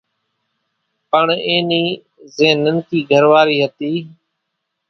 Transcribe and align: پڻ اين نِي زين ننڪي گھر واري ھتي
پڻ 1.09 1.25
اين 1.45 1.63
نِي 1.69 1.83
زين 2.35 2.57
ننڪي 2.65 2.99
گھر 3.09 3.23
واري 3.31 3.57
ھتي 3.63 3.91